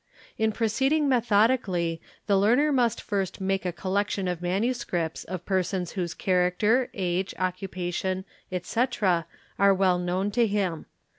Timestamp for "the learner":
2.25-2.71